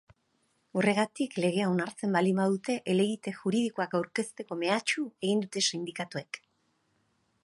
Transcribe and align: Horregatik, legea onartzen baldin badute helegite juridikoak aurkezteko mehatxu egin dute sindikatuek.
Horregatik, 0.79 1.35
legea 1.43 1.67
onartzen 1.73 2.15
baldin 2.15 2.39
badute 2.41 2.77
helegite 2.93 3.35
juridikoak 3.41 3.95
aurkezteko 3.99 4.57
mehatxu 4.65 5.07
egin 5.29 5.45
dute 5.47 5.67
sindikatuek. 5.71 6.41